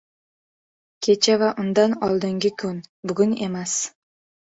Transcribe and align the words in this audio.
•Kecha 1.07 1.35
va 1.43 1.51
undan 1.65 1.95
oldingi 2.09 2.55
kun— 2.65 2.83
bugun 3.09 3.41
emas. 3.51 3.81